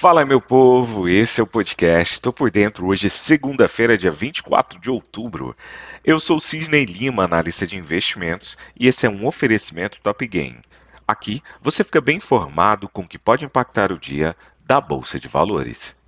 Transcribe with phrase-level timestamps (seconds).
[0.00, 2.14] Fala, meu povo, esse é o podcast.
[2.14, 5.54] Estou por dentro hoje, segunda-feira, dia 24 de outubro.
[6.02, 10.58] Eu sou Sidney Lima, analista de investimentos, e esse é um oferecimento Top Game.
[11.06, 14.34] Aqui você fica bem informado com o que pode impactar o dia
[14.64, 15.99] da Bolsa de Valores.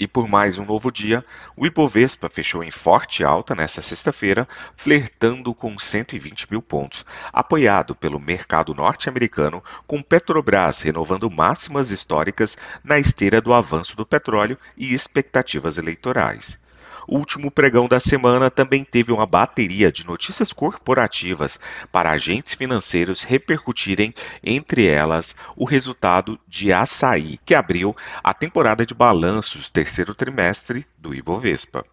[0.00, 1.22] E por mais um novo dia,
[1.54, 8.18] o Ibovespa fechou em forte alta nesta sexta-feira, flertando com 120 mil pontos, apoiado pelo
[8.18, 15.76] mercado norte-americano, com Petrobras renovando máximas históricas na esteira do avanço do petróleo e expectativas
[15.76, 16.58] eleitorais.
[17.06, 21.58] O último pregão da semana também teve uma bateria de notícias corporativas
[21.90, 28.94] para agentes financeiros repercutirem, entre elas, o resultado de Açaí, que abriu a temporada de
[28.94, 31.84] balanços terceiro trimestre do Ibovespa.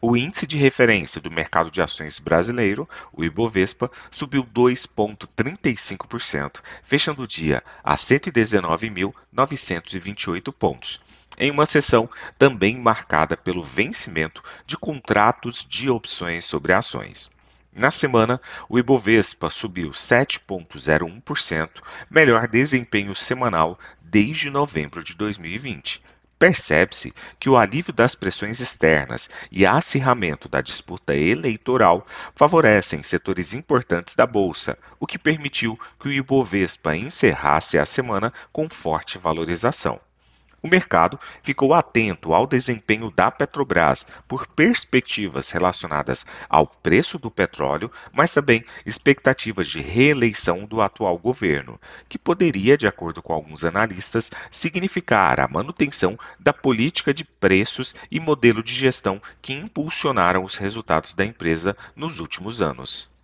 [0.00, 7.26] O índice de referência do mercado de ações brasileiro, o Ibovespa, subiu 2,35%, fechando o
[7.26, 11.00] dia a 119.928 pontos
[11.38, 17.30] em uma sessão também marcada pelo vencimento de contratos de opções sobre ações.
[17.72, 21.70] Na semana, o Ibovespa subiu 7,01%,
[22.10, 26.02] melhor desempenho semanal desde novembro de 2020.
[26.38, 34.14] Percebe-se que o alívio das pressões externas e acirramento da disputa eleitoral favorecem setores importantes
[34.14, 40.00] da bolsa, o que permitiu que o Ibovespa encerrasse a semana com forte valorização.
[40.60, 47.92] O mercado ficou atento ao desempenho da Petrobras por perspectivas relacionadas ao preço do petróleo,
[48.12, 54.32] mas também expectativas de reeleição do atual governo, que poderia, de acordo com alguns analistas,
[54.50, 61.14] significar a manutenção da política de preços e modelo de gestão que impulsionaram os resultados
[61.14, 63.17] da empresa nos últimos anos.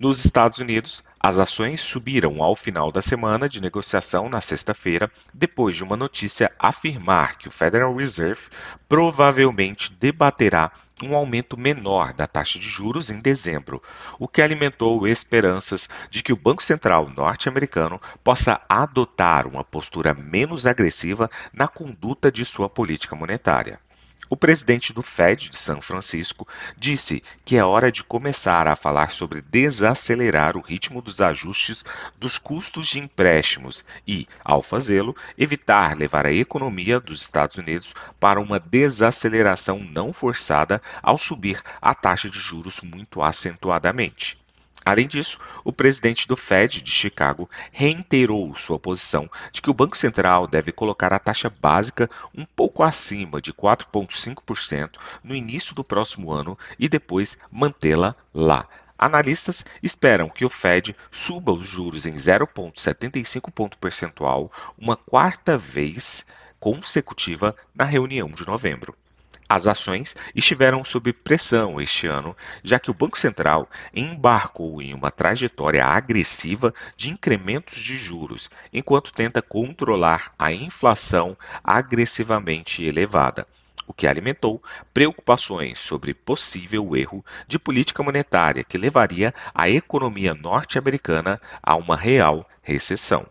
[0.00, 5.76] Nos Estados Unidos, as ações subiram ao final da semana de negociação na sexta-feira, depois
[5.76, 8.48] de uma notícia afirmar que o Federal Reserve
[8.88, 10.72] provavelmente debaterá
[11.02, 13.82] um aumento menor da taxa de juros em dezembro,
[14.18, 20.64] o que alimentou esperanças de que o Banco Central norte-americano possa adotar uma postura menos
[20.64, 23.78] agressiva na conduta de sua política monetária.
[24.32, 26.46] O presidente do Fed de São Francisco
[26.78, 31.84] disse que é hora de começar a falar sobre desacelerar o ritmo dos ajustes
[32.16, 38.40] dos custos de empréstimos e, ao fazê-lo, evitar levar a economia dos Estados Unidos para
[38.40, 44.39] uma desaceleração não forçada ao subir a taxa de juros muito acentuadamente.
[44.84, 49.96] Além disso, o presidente do Fed de Chicago reiterou sua posição de que o Banco
[49.96, 54.92] Central deve colocar a taxa básica um pouco acima de 4,5%
[55.22, 58.66] no início do próximo ano e depois mantê-la lá.
[58.98, 66.26] Analistas esperam que o Fed suba os juros em 0,75 ponto percentual uma quarta vez
[66.58, 68.94] consecutiva na reunião de novembro.
[69.52, 75.10] As ações estiveram sob pressão este ano, já que o Banco Central embarcou em uma
[75.10, 83.44] trajetória agressiva de incrementos de juros, enquanto tenta controlar a inflação agressivamente elevada,
[83.88, 84.62] o que alimentou
[84.94, 92.48] preocupações sobre possível erro de política monetária que levaria a economia norte-americana a uma real
[92.62, 93.26] recessão.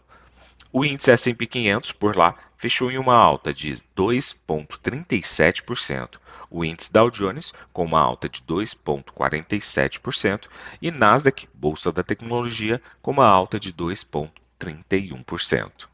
[0.72, 7.10] O índice S&P 500 por lá fechou em uma alta de 2,37%, o índice Dow
[7.10, 10.48] Jones com uma alta de 2,47%
[10.80, 15.90] e Nasdaq, bolsa da tecnologia, com uma alta de 2,31%.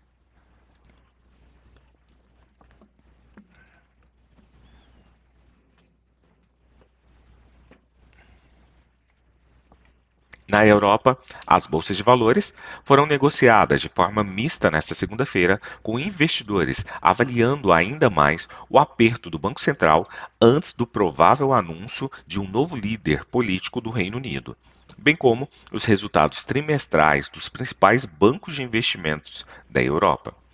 [10.48, 11.18] Na Europa,
[11.48, 18.12] as bolsas de valores foram negociadas de forma mista nesta segunda-feira, com investidores avaliando ainda
[18.12, 20.08] mais o aperto do Banco Central
[20.40, 24.56] antes do provável anúncio de um novo líder político do Reino Unido,
[25.00, 30.45] bem como os resultados trimestrais dos principais bancos de investimentos da Europa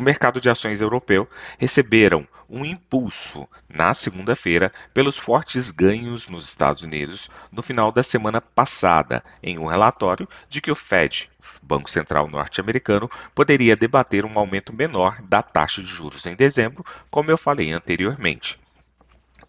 [0.00, 6.82] o mercado de ações europeu receberam um impulso na segunda-feira pelos fortes ganhos nos Estados
[6.82, 11.28] Unidos no final da semana passada, em um relatório de que o Fed,
[11.62, 17.30] Banco Central norte-americano, poderia debater um aumento menor da taxa de juros em dezembro, como
[17.30, 18.58] eu falei anteriormente.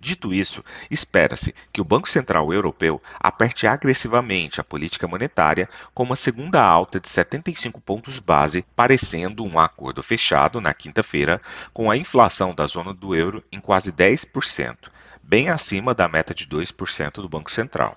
[0.02, 6.16] Dito isso, espera-se que o Banco Central Europeu aperte agressivamente a política monetária com uma
[6.16, 11.40] segunda alta de 75 pontos base, parecendo um acordo fechado na quinta-feira
[11.72, 14.90] com a inflação da zona do euro em quase 10%,
[15.22, 17.96] bem acima da meta de 2% do Banco Central.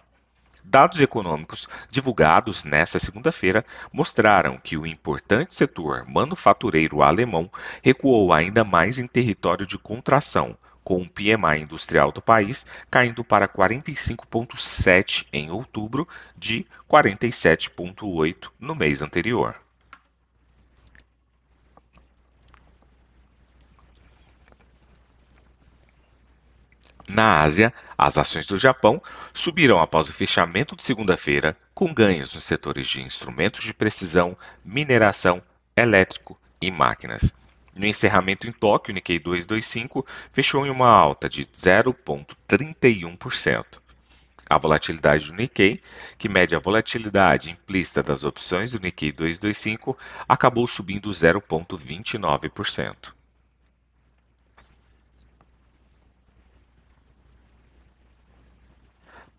[0.63, 7.51] Dados econômicos divulgados nesta segunda-feira mostraram que o importante setor manufatureiro alemão
[7.83, 10.55] recuou ainda mais em território de contração,
[10.85, 19.01] com o PMI industrial do país caindo para 45,7 em outubro, de 47,8 no mês
[19.01, 19.57] anterior.
[27.09, 29.03] Na Ásia, as ações do Japão
[29.33, 35.43] subiram após o fechamento de segunda-feira, com ganhos nos setores de instrumentos de precisão, mineração,
[35.77, 37.33] elétrico e máquinas.
[37.75, 43.81] No encerramento em Tóquio, o Nikkei 225 fechou em uma alta de 0,31%.
[44.49, 45.81] A volatilidade do Nikkei,
[46.17, 49.99] que mede a volatilidade implícita das opções do Nikkei 225,
[50.29, 53.13] acabou subindo 0,29%.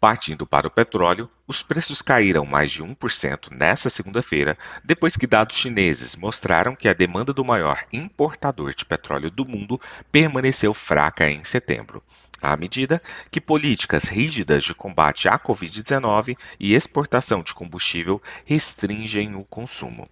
[0.06, 5.58] Partindo para o petróleo, os preços caíram mais de 1% nesta segunda-feira, depois que dados
[5.58, 9.82] chineses mostraram que a demanda do maior importador de petróleo do mundo
[10.12, 12.04] permaneceu fraca em setembro,
[12.40, 19.44] à medida que políticas rígidas de combate à Covid-19 e exportação de combustível restringem o
[19.44, 20.08] consumo.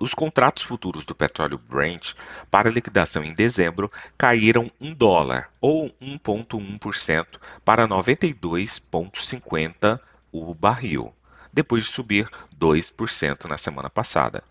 [0.00, 2.14] Os contratos futuros do petróleo Brent
[2.50, 10.00] para liquidação em dezembro caíram 1 dólar, ou 1,1%, para 92,50
[10.32, 11.14] o barril,
[11.52, 12.26] depois de subir
[12.58, 14.42] 2% na semana passada.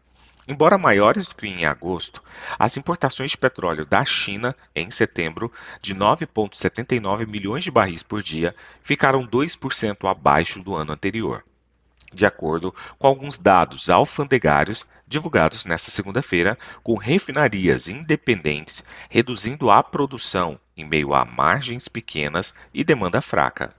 [0.48, 2.24] Embora maiores do que em agosto,
[2.60, 5.52] as importações de petróleo da China em setembro,
[5.82, 11.44] de 9,79 milhões de barris por dia, ficaram 2% abaixo do ano anterior
[12.14, 20.60] de acordo com alguns dados alfandegários divulgados nesta segunda-feira, com refinarias independentes reduzindo a produção
[20.78, 23.70] em meio a margens pequenas e demanda fraca.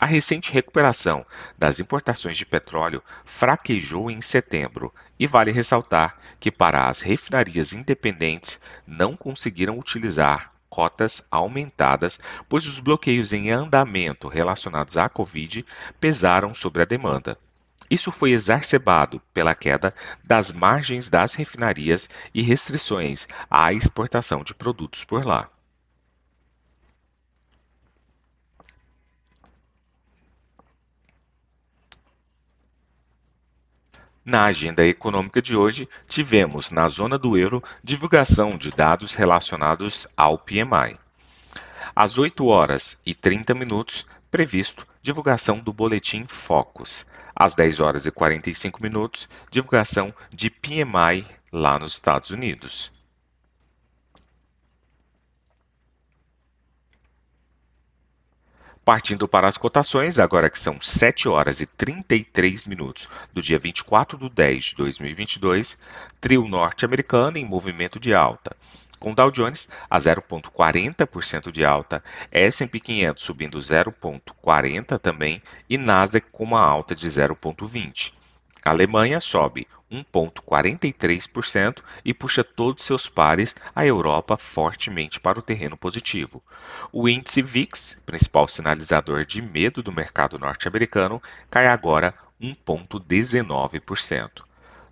[0.00, 1.24] A recente recuperação
[1.56, 8.58] das importações de petróleo fraquejou em setembro e vale ressaltar que, para as refinarias independentes,
[8.86, 12.18] não conseguiram utilizar cotas aumentadas,
[12.48, 15.64] pois os bloqueios em andamento relacionados à Covid
[16.00, 17.38] pesaram sobre a demanda.
[17.94, 19.94] Isso foi exacerbado pela queda
[20.26, 25.48] das margens das refinarias e restrições à exportação de produtos por lá.
[34.24, 40.36] Na agenda econômica de hoje, tivemos na zona do euro divulgação de dados relacionados ao
[40.36, 40.98] PMI.
[41.94, 48.10] Às 8 horas e 30 minutos, previsto divulgação do boletim Focus às 10 horas e
[48.10, 52.92] 45 minutos, divulgação de PMI lá nos Estados Unidos.
[58.84, 64.18] Partindo para as cotações, agora que são 7 horas e 33 minutos do dia 24
[64.18, 65.78] de 10 de 2022,
[66.20, 68.54] trio norte-americano em movimento de alta
[69.04, 72.02] com Dow Jones a 0,40% de alta,
[72.32, 78.14] S&P 500 subindo 0,40 também e Nasdaq com uma alta de 0,20.
[78.64, 85.76] A Alemanha sobe 1,43% e puxa todos seus pares, a Europa fortemente para o terreno
[85.76, 86.42] positivo.
[86.90, 94.44] O índice VIX, principal sinalizador de medo do mercado norte-americano, cai agora 1,19%.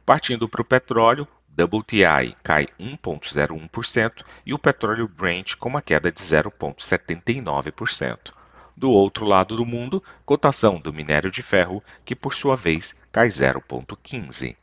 [0.04, 6.20] Partindo para o petróleo, WTI cai 1,01% e o petróleo Brent com uma queda de
[6.20, 8.32] 0,79%.
[8.74, 13.28] Do outro lado do mundo, cotação do minério de ferro, que por sua vez cai
[13.28, 14.56] 0,15.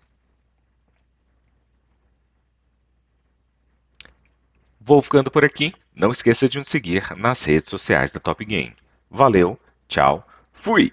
[4.80, 5.74] Vou ficando por aqui.
[5.94, 8.76] Não esqueça de nos seguir nas redes sociais da Top Game.
[9.12, 10.92] Valeu, tchau, fui!